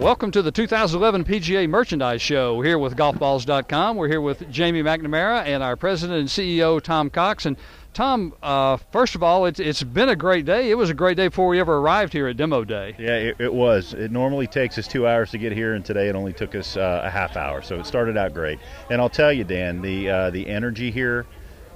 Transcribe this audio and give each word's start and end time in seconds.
Welcome 0.00 0.30
to 0.30 0.40
the 0.40 0.50
2011 0.50 1.24
PGA 1.24 1.68
Merchandise 1.68 2.22
Show 2.22 2.62
here 2.62 2.78
with 2.78 2.96
golfballs.com. 2.96 3.98
We're 3.98 4.08
here 4.08 4.22
with 4.22 4.50
Jamie 4.50 4.82
McNamara 4.82 5.44
and 5.44 5.62
our 5.62 5.76
president 5.76 6.20
and 6.20 6.28
CEO, 6.30 6.80
Tom 6.80 7.10
Cox. 7.10 7.44
And 7.44 7.58
Tom, 7.92 8.32
uh, 8.42 8.78
first 8.92 9.14
of 9.14 9.22
all, 9.22 9.44
it's, 9.44 9.60
it's 9.60 9.82
been 9.82 10.08
a 10.08 10.16
great 10.16 10.46
day. 10.46 10.70
It 10.70 10.78
was 10.78 10.88
a 10.88 10.94
great 10.94 11.18
day 11.18 11.28
before 11.28 11.48
we 11.48 11.60
ever 11.60 11.76
arrived 11.76 12.14
here 12.14 12.28
at 12.28 12.38
Demo 12.38 12.64
Day. 12.64 12.96
Yeah, 12.98 13.16
it, 13.16 13.36
it 13.38 13.52
was. 13.52 13.92
It 13.92 14.10
normally 14.10 14.46
takes 14.46 14.78
us 14.78 14.88
two 14.88 15.06
hours 15.06 15.32
to 15.32 15.38
get 15.38 15.52
here, 15.52 15.74
and 15.74 15.84
today 15.84 16.08
it 16.08 16.14
only 16.14 16.32
took 16.32 16.54
us 16.54 16.78
uh, 16.78 17.02
a 17.04 17.10
half 17.10 17.36
hour. 17.36 17.60
So 17.60 17.78
it 17.78 17.84
started 17.84 18.16
out 18.16 18.32
great. 18.32 18.58
And 18.88 19.02
I'll 19.02 19.10
tell 19.10 19.34
you, 19.34 19.44
Dan, 19.44 19.82
the 19.82 20.08
uh, 20.08 20.30
the 20.30 20.48
energy 20.48 20.90
here 20.90 21.26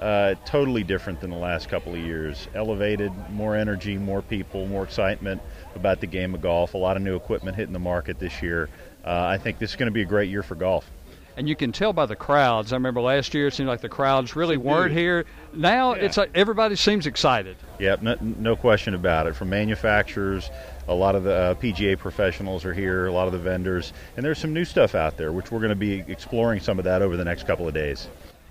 uh, 0.00 0.34
totally 0.46 0.82
different 0.82 1.20
than 1.20 1.30
the 1.30 1.36
last 1.36 1.68
couple 1.68 1.92
of 1.94 2.00
years. 2.00 2.48
Elevated, 2.54 3.12
more 3.30 3.54
energy, 3.54 3.98
more 3.98 4.22
people, 4.22 4.66
more 4.66 4.82
excitement 4.82 5.40
about 5.74 6.00
the 6.00 6.06
game 6.06 6.34
of 6.34 6.40
golf. 6.40 6.74
A 6.74 6.78
lot 6.78 6.96
of 6.96 7.02
new 7.02 7.16
equipment 7.16 7.56
hitting 7.56 7.72
the 7.74 7.78
market 7.78 8.18
this 8.18 8.42
year. 8.42 8.68
Uh, 9.04 9.24
I 9.26 9.38
think 9.38 9.58
this 9.58 9.70
is 9.70 9.76
going 9.76 9.88
to 9.88 9.92
be 9.92 10.02
a 10.02 10.06
great 10.06 10.30
year 10.30 10.42
for 10.42 10.54
golf. 10.54 10.90
And 11.36 11.48
you 11.48 11.54
can 11.56 11.70
tell 11.72 11.92
by 11.92 12.06
the 12.06 12.16
crowds. 12.16 12.72
I 12.72 12.76
remember 12.76 13.00
last 13.00 13.32
year 13.34 13.46
it 13.46 13.54
seemed 13.54 13.68
like 13.68 13.80
the 13.80 13.88
crowds 13.88 14.36
really 14.36 14.56
weren't 14.56 14.92
here. 14.92 15.24
Now 15.54 15.94
Yeah. 15.94 16.02
it's 16.02 16.16
like 16.16 16.30
everybody 16.34 16.76
seems 16.76 17.06
excited. 17.06 17.56
Yep, 17.78 18.02
no, 18.02 18.16
no 18.20 18.56
question 18.56 18.94
about 18.94 19.26
it. 19.26 19.34
From 19.36 19.48
manufacturers, 19.48 20.50
a 20.88 20.94
lot 20.94 21.14
of 21.14 21.24
the 21.24 21.34
uh, 21.34 21.54
PGA 21.54 21.96
professionals 21.96 22.64
are 22.64 22.74
here, 22.74 23.06
a 23.06 23.12
lot 23.12 23.26
of 23.26 23.32
the 23.32 23.38
vendors, 23.38 23.92
and 24.16 24.24
there's 24.26 24.38
some 24.38 24.52
new 24.52 24.64
stuff 24.64 24.94
out 24.94 25.16
there, 25.16 25.32
which 25.32 25.50
we're 25.52 25.60
going 25.60 25.70
to 25.70 25.76
be 25.76 26.04
exploring 26.08 26.60
some 26.60 26.78
of 26.78 26.84
that 26.84 27.00
over 27.00 27.16
the 27.16 27.24
next 27.24 27.46
couple 27.46 27.66
of 27.68 27.72
days. 27.72 28.08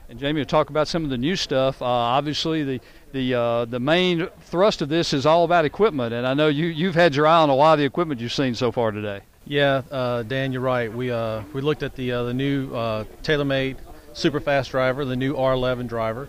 And 0.10 0.18
Jamie 0.18 0.42
will 0.42 0.46
talk 0.46 0.72
about 0.72 0.88
some 0.88 1.04
of 1.04 1.12
the 1.12 1.20
new 1.20 1.36
stuff. 1.36 1.84
Uh, 1.84 1.86
obviously, 1.86 2.64
the 2.64 2.82
the 3.12 3.36
uh, 3.36 3.66
the 3.66 3.80
main 3.80 4.28
thrust 4.42 4.82
of 4.82 4.90
this 4.90 5.14
is 5.14 5.28
all 5.28 5.44
about 5.44 5.66
equipment, 5.66 6.14
and 6.14 6.26
I 6.26 6.34
know 6.34 6.48
you 6.48 6.66
you've 6.66 6.96
had 6.96 7.16
your 7.16 7.28
eye 7.28 7.38
on 7.38 7.50
a 7.50 7.56
lot 7.56 7.74
of 7.74 7.80
the 7.80 7.86
equipment 7.86 8.20
you've 8.20 8.34
seen 8.34 8.56
so 8.56 8.72
far 8.72 8.90
today. 8.90 9.22
Yeah, 9.46 9.84
uh, 9.92 10.24
Dan, 10.24 10.52
you're 10.52 10.64
right. 10.64 10.92
We 10.92 11.12
uh, 11.12 11.44
we 11.54 11.62
looked 11.62 11.84
at 11.84 11.96
the 11.96 12.12
uh, 12.12 12.24
the 12.24 12.34
new 12.34 12.74
uh, 12.74 13.04
TaylorMade 13.22 13.78
super 14.14 14.40
fast 14.40 14.72
driver, 14.72 15.06
the 15.06 15.16
new 15.16 15.36
R11 15.36 15.88
driver, 15.88 16.28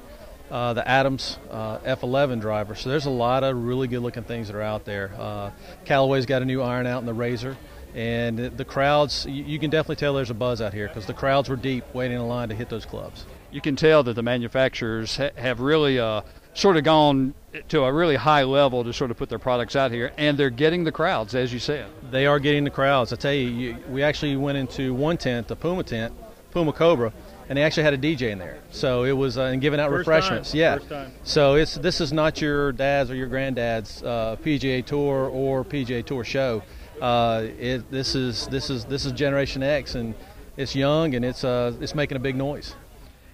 uh, 0.50 0.74
the 0.74 0.86
Adams 0.86 1.38
uh, 1.50 1.78
F11 1.78 2.42
driver. 2.42 2.74
So 2.74 2.90
there's 2.90 3.06
a 3.06 3.10
lot 3.10 3.44
of 3.44 3.56
really 3.56 3.88
good 3.88 4.00
looking 4.00 4.24
things 4.24 4.48
that 4.48 4.56
are 4.56 4.62
out 4.62 4.84
there. 4.84 5.52
Callaway's 5.86 6.26
got 6.26 6.42
a 6.42 6.44
new 6.44 6.60
iron 6.60 6.86
out 6.86 7.00
in 7.00 7.06
the 7.06 7.14
RAZR, 7.14 7.56
and 7.94 8.38
the, 8.38 8.50
the 8.50 8.64
crowds. 8.64 9.26
You, 9.26 9.44
you 9.44 9.58
can 9.58 9.70
definitely 9.70 9.96
tell 9.96 10.14
there's 10.14 10.30
a 10.30 10.34
buzz 10.34 10.60
out 10.60 10.72
here 10.74 10.88
because 10.88 11.06
the 11.06 11.14
crowds 11.14 11.48
were 11.48 11.56
deep, 11.56 11.84
waiting 11.94 12.16
in 12.18 12.28
line 12.28 12.48
to 12.48 12.54
hit 12.54 12.68
those 12.68 12.84
clubs. 12.84 13.26
You 13.50 13.60
can 13.60 13.76
tell 13.76 14.02
that 14.04 14.14
the 14.14 14.22
manufacturers 14.22 15.16
ha- 15.16 15.30
have 15.36 15.60
really 15.60 15.98
uh, 15.98 16.22
sort 16.54 16.76
of 16.76 16.84
gone 16.84 17.34
to 17.68 17.82
a 17.82 17.92
really 17.92 18.16
high 18.16 18.44
level 18.44 18.84
to 18.84 18.92
sort 18.92 19.10
of 19.10 19.16
put 19.16 19.28
their 19.28 19.38
products 19.40 19.74
out 19.74 19.90
here, 19.90 20.12
and 20.16 20.38
they're 20.38 20.50
getting 20.50 20.84
the 20.84 20.92
crowds, 20.92 21.34
as 21.34 21.52
you 21.52 21.58
said. 21.58 21.86
They 22.10 22.26
are 22.26 22.38
getting 22.38 22.64
the 22.64 22.70
crowds. 22.70 23.12
I 23.12 23.16
tell 23.16 23.32
you, 23.32 23.48
you 23.48 23.76
we 23.88 24.02
actually 24.02 24.36
went 24.36 24.58
into 24.58 24.94
one 24.94 25.16
tent, 25.16 25.48
the 25.48 25.56
Puma 25.56 25.82
tent, 25.82 26.14
Puma 26.52 26.72
Cobra, 26.72 27.12
and 27.48 27.56
they 27.58 27.62
actually 27.64 27.82
had 27.82 27.94
a 27.94 27.98
DJ 27.98 28.30
in 28.30 28.38
there. 28.38 28.60
So 28.70 29.02
it 29.02 29.12
was 29.12 29.36
uh, 29.36 29.42
and 29.44 29.60
giving 29.60 29.80
out 29.80 29.90
First 29.90 30.06
refreshments. 30.06 30.50
time. 30.52 30.60
Yeah. 30.60 30.76
First 30.76 30.88
time. 30.88 31.12
So 31.24 31.54
it's 31.56 31.74
this 31.74 32.00
is 32.00 32.12
not 32.12 32.40
your 32.40 32.70
dad's 32.70 33.10
or 33.10 33.16
your 33.16 33.26
granddad's 33.26 34.00
uh, 34.04 34.36
PGA 34.44 34.84
Tour 34.86 35.28
or 35.28 35.64
PGA 35.64 36.04
Tour 36.04 36.22
show. 36.22 36.62
Uh, 37.00 37.46
it, 37.58 37.90
this 37.90 38.14
is 38.14 38.46
this 38.48 38.70
is 38.70 38.84
this 38.84 39.06
is 39.06 39.12
Generation 39.12 39.62
X, 39.62 39.94
and 39.94 40.14
it's 40.56 40.74
young 40.74 41.14
and 41.14 41.24
it's 41.24 41.44
uh, 41.44 41.72
it's 41.80 41.94
making 41.94 42.16
a 42.16 42.20
big 42.20 42.36
noise. 42.36 42.74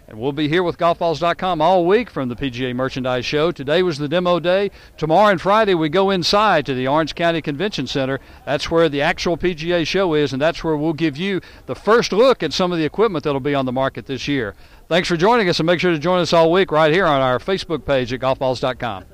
And 0.08 0.20
we'll 0.20 0.30
be 0.30 0.48
here 0.48 0.62
with 0.62 0.78
golfballs.com 0.78 1.60
all 1.60 1.84
week 1.84 2.10
from 2.10 2.28
the 2.28 2.36
PGA 2.36 2.72
Merchandise 2.76 3.26
Show. 3.26 3.50
Today 3.50 3.82
was 3.82 3.98
the 3.98 4.06
demo 4.06 4.38
day. 4.38 4.70
Tomorrow 4.96 5.32
and 5.32 5.40
Friday 5.40 5.74
we 5.74 5.88
go 5.88 6.10
inside 6.10 6.64
to 6.66 6.74
the 6.74 6.86
Orange 6.86 7.16
County 7.16 7.42
Convention 7.42 7.88
Center. 7.88 8.20
That's 8.44 8.70
where 8.70 8.88
the 8.88 9.02
actual 9.02 9.36
PGA 9.36 9.84
show 9.84 10.14
is, 10.14 10.32
and 10.32 10.40
that's 10.40 10.62
where 10.62 10.76
we'll 10.76 10.92
give 10.92 11.16
you 11.16 11.40
the 11.66 11.74
first 11.74 12.12
look 12.12 12.44
at 12.44 12.52
some 12.52 12.70
of 12.70 12.78
the 12.78 12.84
equipment 12.84 13.24
that'll 13.24 13.40
be 13.40 13.54
on 13.54 13.66
the 13.66 13.72
market 13.72 14.06
this 14.06 14.28
year. 14.28 14.54
Thanks 14.88 15.08
for 15.08 15.16
joining 15.16 15.48
us, 15.48 15.58
and 15.58 15.66
make 15.66 15.80
sure 15.80 15.90
to 15.90 15.98
join 15.98 16.20
us 16.20 16.32
all 16.32 16.52
week 16.52 16.70
right 16.70 16.92
here 16.92 17.06
on 17.06 17.20
our 17.20 17.40
Facebook 17.40 17.84
page 17.84 18.12
at 18.12 18.20
golfballs.com. 18.20 19.06